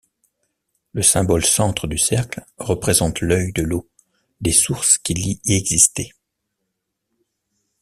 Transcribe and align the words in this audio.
Le 0.93 1.03
symbole 1.03 1.45
centre 1.45 1.85
du 1.85 1.99
cercle 1.99 2.43
représente 2.57 3.21
l'œil 3.21 3.53
de 3.53 3.61
l'eau, 3.61 3.87
des 4.39 4.51
sources 4.51 4.97
qu'il 4.97 5.19
y 5.19 5.39
existaient. 5.45 6.09